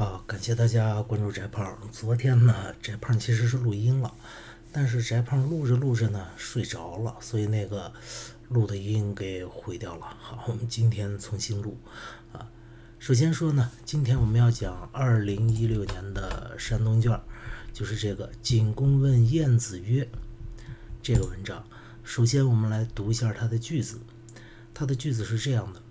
[0.00, 1.78] 啊，感谢大家关注翟胖。
[1.92, 4.10] 昨天呢，翟胖其实是录音了，
[4.72, 7.92] 但是翟胖录着录着呢睡着了，所以那个
[8.48, 10.06] 录的音给毁掉了。
[10.18, 11.76] 好，我们今天重新录
[12.32, 12.48] 啊。
[12.98, 17.20] 首先说呢，今天我们要讲二零一六年的山东卷，
[17.74, 20.08] 就是这个“景公问晏子曰”
[21.04, 21.62] 这个文章。
[22.02, 23.98] 首先我们来读一下它的句子，
[24.72, 25.82] 它的句子是这样的。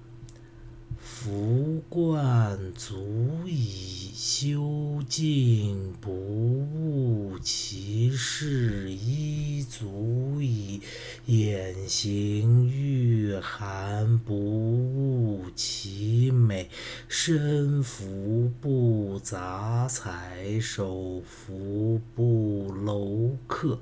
[1.01, 10.81] 福冠足以修静，不误其事；衣足以
[11.25, 16.69] 掩形御寒，不误其美。
[17.07, 23.79] 身服不杂财，手服不镂刻。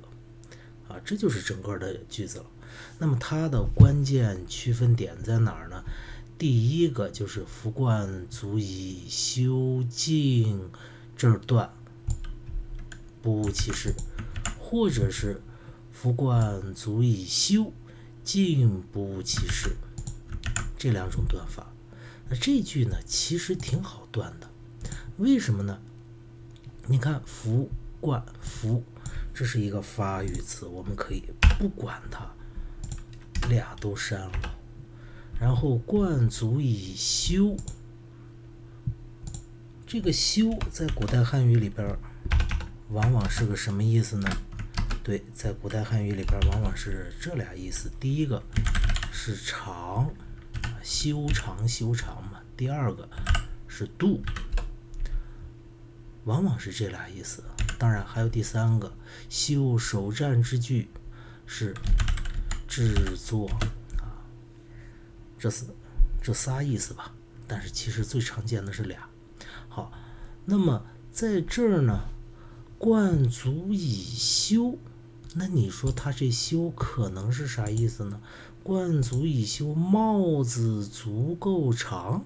[0.88, 2.46] 啊，这就是整个的句子了。
[2.98, 5.84] 那么它的关键区分点在哪儿呢？
[6.38, 10.70] 第一个就是“夫冠足以修静”
[11.18, 11.68] 这儿断，
[13.20, 13.90] 不误其事；
[14.60, 15.42] 或者是
[15.90, 17.72] “夫冠足以修
[18.22, 19.76] 静，不误其事”
[20.78, 21.72] 这两种断法。
[22.30, 24.48] 那这句呢，其实挺好断的。
[25.16, 25.80] 为什么呢？
[26.86, 27.68] 你看“夫
[28.00, 28.84] 冠”“夫”，
[29.34, 31.24] 这是一个发语词，我们可以
[31.58, 32.30] 不管它，
[33.48, 34.57] 俩都删了。
[35.40, 37.56] 然后冠足以修，
[39.86, 41.96] 这个修在古代汉语里边
[42.90, 44.28] 往往是个什么意思呢？
[45.04, 47.90] 对，在古代汉语里边往往是这俩意思。
[48.00, 48.42] 第一个
[49.12, 50.10] 是长，
[50.82, 52.40] 修长修长嘛。
[52.56, 53.08] 第二个
[53.68, 54.20] 是度，
[56.24, 57.44] 往往是这俩意思。
[57.78, 58.92] 当然还有第三个，
[59.30, 60.90] 修首战之具
[61.46, 61.72] 是
[62.66, 63.48] 制作。
[65.38, 65.64] 这是
[66.20, 67.14] 这仨意思吧？
[67.46, 69.08] 但是其实最常见的是俩。
[69.68, 69.92] 好，
[70.44, 72.00] 那么在这儿呢，
[72.78, 74.76] 冠足以修，
[75.34, 78.20] 那你说他这修可能是啥意思呢？
[78.62, 82.24] 冠足以修，帽子足够长。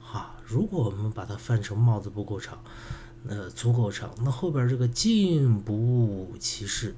[0.00, 2.62] 哈，如果我们把它翻成帽子不够长，
[3.26, 6.94] 呃，足够长，那后边这个敬不其事，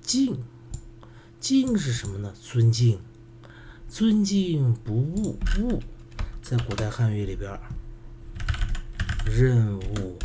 [0.00, 0.42] 敬
[1.38, 2.32] 敬是什么呢？
[2.40, 2.98] 尊敬。
[3.90, 5.82] 尊敬不误误，
[6.40, 7.58] 在古代汉语里边，
[9.26, 10.16] 任务、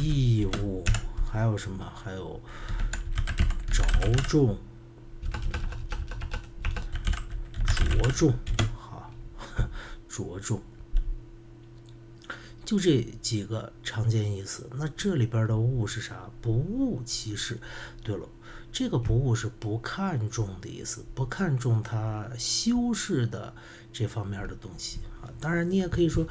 [0.00, 0.82] 义务，
[1.30, 1.88] 还有什么？
[1.94, 2.40] 还有
[3.70, 3.84] 着
[4.28, 4.58] 重、
[7.64, 8.34] 着重，
[8.76, 9.08] 好，
[10.10, 10.60] 着重，
[12.68, 14.68] 就这几个常见意思。
[14.76, 16.28] 那这里边的误是啥？
[16.42, 17.58] 不误其事。
[18.04, 18.28] 对了。
[18.70, 23.54] 这个不误是不看重的意思，不看重他修饰的
[23.90, 25.32] 这方面的东西啊。
[25.40, 26.26] 当然，你也可以说，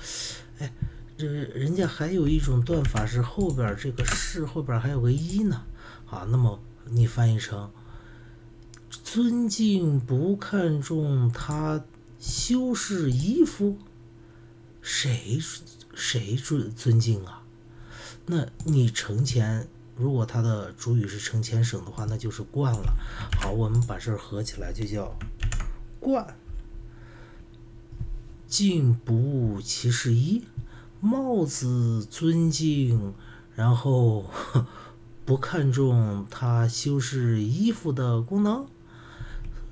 [0.60, 0.72] 哎，
[1.18, 5.66] 这人家还有一种断法是后边这个是后边还有个一呢
[6.06, 6.28] 啊。
[6.30, 7.72] 那么你翻译成
[8.92, 11.84] 尊敬不看重他
[12.20, 13.80] 修饰衣服，
[14.84, 15.40] 谁
[15.98, 17.42] 谁尊尊敬啊？
[18.28, 19.68] 那你成前。
[20.00, 22.96] 如果它的主语是成前省的话，那就是冠了。
[23.42, 25.12] 好，我们把这儿合起来就叫
[26.00, 26.38] 冠。
[28.48, 30.44] 敬不误其事衣，
[31.02, 33.16] 帽子尊敬，
[33.56, 34.30] 然后
[35.26, 38.68] 不看重它修饰衣服的功能，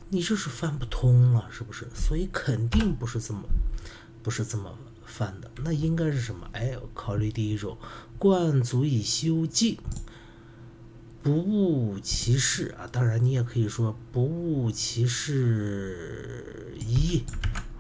[0.10, 1.88] 你这是翻不通了，是不是？
[1.94, 3.44] 所以肯定不是这么，
[4.24, 4.76] 不是这么
[5.16, 5.50] 犯的。
[5.64, 6.50] 那应该是什么？
[6.52, 7.78] 哎，考虑第一种，
[8.20, 9.78] 冠足以修静。
[11.24, 17.24] 不误其事啊，当然你也可以说不误其事一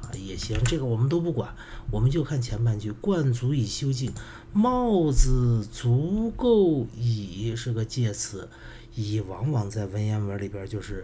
[0.02, 0.58] 啊，也行。
[0.64, 1.54] 这个我们都不管，
[1.92, 2.92] 我们就看前半句。
[2.92, 4.12] 冠足以修静，
[4.52, 8.50] 帽子足够以是个介词，
[8.96, 11.00] 以往往在文言文里边就是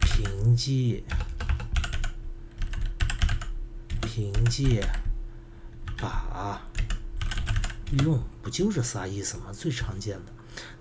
[0.00, 1.04] 凭借，
[4.02, 4.84] 凭借
[6.00, 6.62] 把
[8.04, 9.52] 用，不就是仨意思吗？
[9.52, 10.32] 最常见的。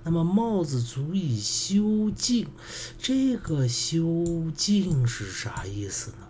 [0.04, 2.48] 那么帽子足以修静，
[2.98, 6.27] 这个修静是啥意思呢？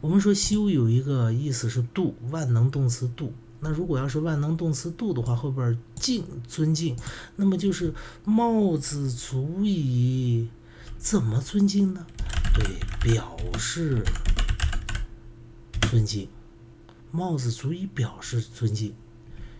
[0.00, 3.34] 我们说修有一个意思是度，万能动词度。
[3.60, 6.96] 那如果要是万能动词度的话，后边敬尊敬，
[7.36, 7.92] 那么就是
[8.24, 10.48] 帽子足以
[10.96, 12.06] 怎么尊敬呢？
[12.54, 12.64] 对，
[13.00, 14.02] 表示
[15.90, 16.28] 尊敬，
[17.10, 18.94] 帽子足以表示尊敬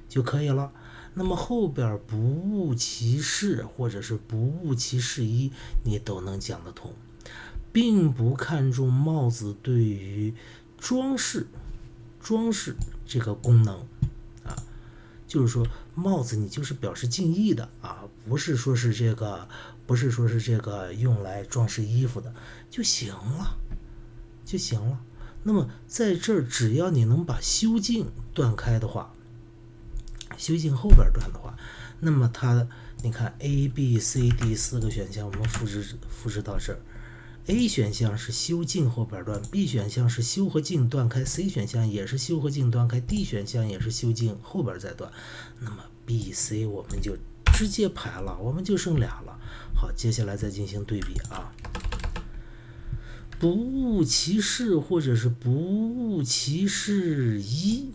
[0.09, 0.73] 就可以了。
[1.15, 5.51] 那么后边不误其事，或者是不误其事一，
[5.85, 6.95] 你都能讲得通，
[7.73, 10.33] 并不看重帽子对于
[10.79, 11.49] 装饰、
[12.21, 13.81] 装饰这个功能
[14.45, 14.55] 啊。
[15.27, 19.49] 就是说帽子你就是表示敬意的啊，不是说是这个，
[19.87, 22.33] 不是说是这个用来装饰衣服的
[22.71, 23.59] 就行了，
[24.45, 25.01] 就行了。
[25.43, 29.15] 那么在这儿，只要你能把修静断开的话，
[30.37, 31.57] 修静后边断的话，
[32.01, 32.69] 那么它，
[33.03, 36.79] 你看 A、B、C、D 四个选项，我们复制复制到这儿。
[37.47, 45.11] A 选项是修静后边断，B 选项是修和静断开，C 选项也是修和静断开，D 选项也是修静后边再断。
[45.59, 47.17] 那么 B、C 我们就
[47.55, 49.41] 直接排了，我们就剩俩了。
[49.75, 51.51] 好，接下来再进行对比啊。
[53.41, 57.91] 不误其事，或者是不误其事一，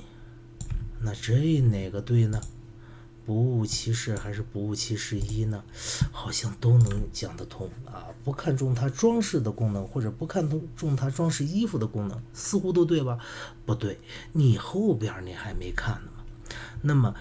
[1.03, 2.41] 那这哪个对呢？
[3.27, 5.63] 不误其事还是不误其事一呢？
[6.11, 8.07] 好像都能讲得通啊！
[8.23, 13.19] 不看重它装饰的功能，或者不看重它装饰衣服的功能，似乎都对吧？
[13.67, 13.99] 不对，
[14.33, 16.23] 你后边你还没看呢嘛。
[16.81, 17.13] 那么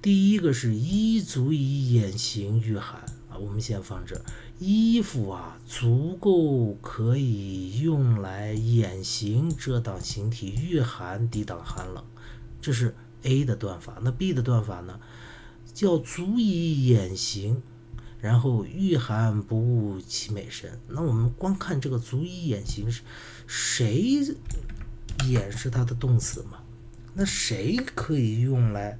[0.00, 3.00] 第一个是衣足以掩形御寒
[3.30, 4.22] 啊，我们先放这。
[4.64, 12.04] 衣服啊，足够可以用来掩形、遮挡形体、御寒、抵挡寒冷，
[12.60, 12.94] 这是
[13.24, 13.98] A 的断法。
[14.02, 15.00] 那 B 的断法呢？
[15.74, 17.60] 叫足以掩形，
[18.20, 20.78] 然后御寒不误其美身。
[20.86, 22.86] 那我们光看这个足以掩形
[23.48, 24.20] 谁
[25.26, 26.58] 掩是它的动词嘛？
[27.14, 28.96] 那谁可以用来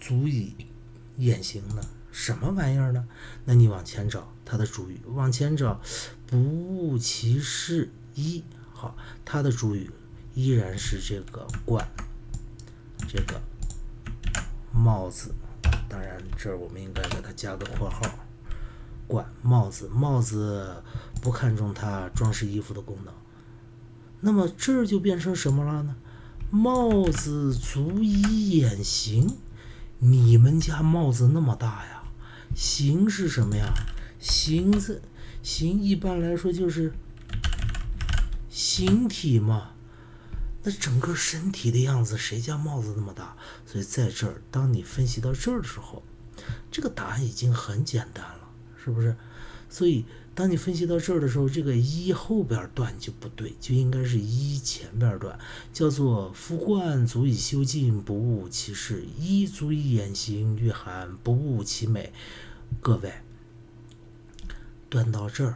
[0.00, 0.54] 足以
[1.18, 1.82] 掩形呢？
[2.10, 3.06] 什么玩意儿呢？
[3.44, 5.80] 那你往前找它的主语，往前找，
[6.26, 8.42] 不误其事一。
[8.72, 9.88] 好，它的主语
[10.34, 11.86] 依然是这个冠，
[13.06, 13.40] 这个
[14.72, 15.32] 帽子。
[15.88, 18.00] 当然，这儿我们应该给它加个括号，
[19.06, 20.82] 冠帽子，帽子
[21.22, 23.14] 不看重它装饰衣服的功能。
[24.18, 25.94] 那么这儿就变成什么了呢？
[26.50, 29.36] 帽子足以掩形。
[30.00, 32.02] 你们家帽子那么大呀？
[32.56, 33.72] 形是什么呀？
[34.20, 35.02] 形字
[35.42, 36.92] 形一般来说就是
[38.48, 39.70] 形体嘛。
[40.62, 43.34] 那整个身体的样子，谁家帽子那么大？
[43.64, 46.02] 所以在这儿，当你分析到这儿的时候，
[46.70, 49.16] 这个答案已经很简单了，是不是？
[49.70, 55.38] 所以当你分析到这儿的时候，这个一后边断就不对，就应该是一前边断，
[55.72, 62.12] 叫做夫冠足以修静，不误其事；衣足以掩形御寒，不误其美。
[62.82, 63.14] 各位，
[64.90, 65.54] 断到这儿，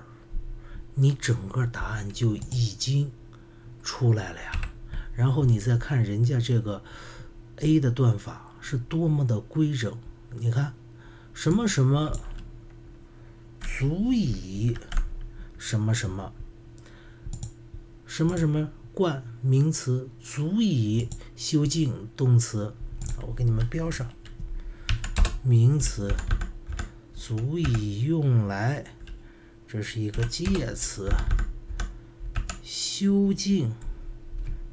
[0.94, 3.10] 你整个答案就已经
[3.82, 4.52] 出来了呀。
[5.16, 6.82] 然后你再看人家这个
[7.56, 9.92] A 的断法是多么的规整，
[10.38, 10.72] 你看
[11.32, 12.16] 什么什么
[13.60, 14.78] 足以
[15.58, 16.32] 什么什么
[18.06, 22.72] 什么什么冠名词足以修静动词，
[23.26, 24.08] 我给你们标上
[25.42, 26.14] 名词。
[27.16, 28.84] 足以用来，
[29.66, 31.08] 这是一个介词。
[32.62, 33.72] 修静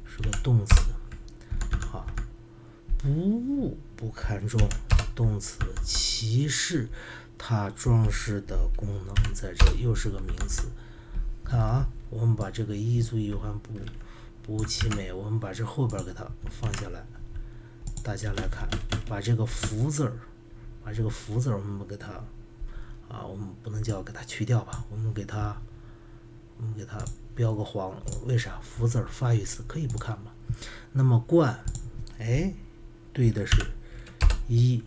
[0.04, 0.74] 是个动词，
[1.80, 2.06] 好，
[2.96, 4.60] 不误不看重
[5.14, 6.88] 动词，其事
[7.36, 10.68] 它装饰的功能在这又是个名词。
[11.44, 13.72] 看啊，我们把这个一足一环不
[14.42, 17.04] 不误其美，我们把这后边给它放下来。
[18.02, 18.68] 大家来看，
[19.06, 20.12] 把这个福字儿，
[20.84, 22.24] 把这个福字儿，我们给它。
[23.12, 24.82] 啊，我们不能叫给它去掉吧？
[24.90, 25.54] 我们给它，
[26.56, 26.98] 我们给它
[27.34, 28.58] 标个黄，为啥？
[28.62, 30.32] 福字儿发语词可以不看吗？
[30.92, 31.62] 那么冠，
[32.18, 32.54] 哎，
[33.12, 33.66] 对的是
[34.48, 34.82] 一，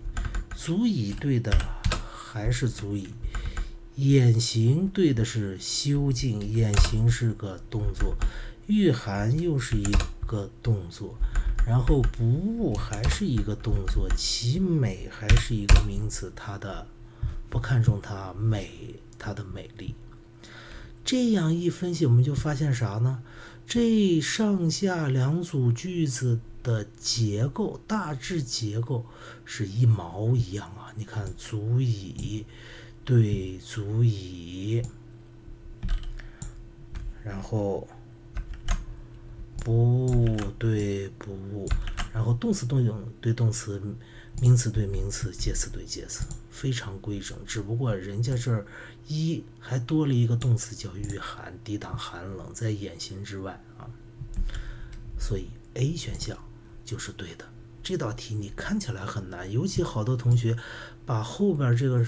[0.55, 1.55] 足以对的
[2.11, 3.09] 还是足以？
[3.97, 8.17] 眼形对的是修静，眼形是个动作，
[8.65, 9.85] 御寒又是一
[10.25, 11.15] 个动作，
[11.65, 16.87] 然后不误还是一个动作，其美还是一个名词，它的。
[17.55, 19.95] 不看重它美，它的美丽。
[21.05, 23.23] 这样一分析，我们就发现啥呢？
[23.65, 29.05] 这上下两组句子的结构，大致结构
[29.45, 30.91] 是一毛一样啊。
[30.97, 32.45] 你看，足以
[33.05, 34.81] 对足以，
[37.23, 37.87] 然后
[39.63, 41.65] 不对不，
[42.15, 43.79] 然后动词动用对动词。
[44.41, 47.37] 名词对名词，介词对介词，非常规整。
[47.47, 48.65] 只不过人家这儿
[49.07, 53.87] 一还多了一个动词叫御寒，抵挡寒冷，在眼形之外啊。
[55.17, 56.37] 所以 A 选项
[56.83, 57.45] 就是对的。
[57.81, 60.57] 这道题你看起来很难，尤其好多同学
[61.05, 62.05] 把后边这个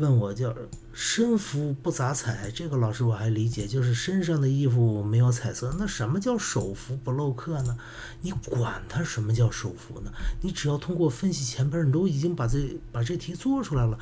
[0.00, 0.54] 问我叫
[0.94, 5.76] 身服不杂彩，这个老师我还理解，就是身上的衣服没有彩色。
[5.78, 7.76] 那什么叫手服不露客呢？
[8.22, 10.10] 你管它什么叫手服呢？
[10.40, 13.98] 你只要通过分析前边，你都已经把这把这题做出来了，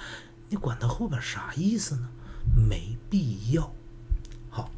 [0.49, 2.09] 你管它后边啥意思呢？
[2.55, 3.75] 没必要。
[4.49, 4.71] 好，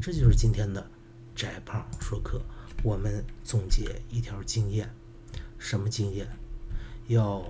[0.00, 0.84] 这就是今天的
[1.34, 2.40] 翟胖说课。
[2.82, 4.90] 我们总结一条经验，
[5.58, 6.26] 什么经验？
[7.08, 7.44] 要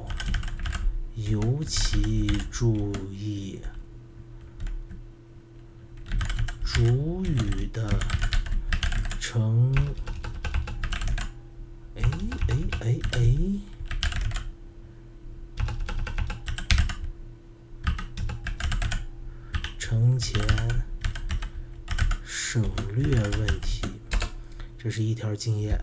[1.16, 3.58] 尤其注意
[6.62, 7.88] 主语的
[9.18, 9.74] 成，
[11.94, 12.02] 哎
[12.48, 13.34] 哎哎哎，
[19.78, 20.38] 承前
[22.26, 22.62] 省
[22.94, 23.80] 略问题，
[24.76, 25.82] 这是一条经验。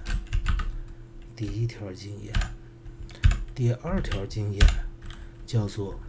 [1.35, 2.31] 第一条经验，
[3.55, 4.63] 第二条经验
[5.53, 6.00] 叫做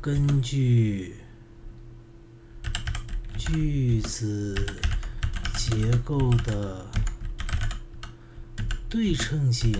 [0.00, 1.14] 根据
[3.36, 4.56] 句子
[5.58, 6.86] 结构的
[8.88, 9.70] 对称性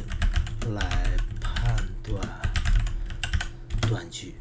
[0.75, 2.23] 来判断
[3.89, 4.35] 断句。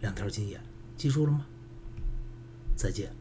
[0.00, 0.58] 两条经验，
[0.96, 1.44] 记住了吗？
[2.74, 3.14] 再见。